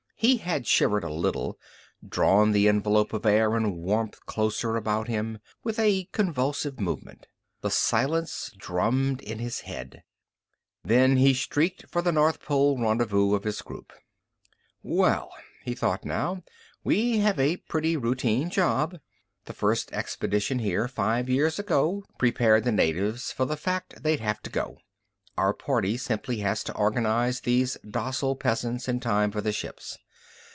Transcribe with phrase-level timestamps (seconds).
[0.23, 1.57] He had shivered a little,
[2.07, 7.25] drawn the envelope of air and warmth closer about him, with a convulsive movement.
[7.61, 10.03] The silence drummed in his head.
[10.83, 13.93] Then he streaked for the north pole rendezvous of his group.
[14.83, 15.31] Well,
[15.63, 16.43] he thought now,
[16.85, 18.99] _we have a pretty routine job.
[19.45, 24.39] The first expedition here, five years ago, prepared the natives for the fact they'd have
[24.43, 24.77] to go.
[25.35, 29.97] Our party simply has to organize these docile peasants in time for the ships.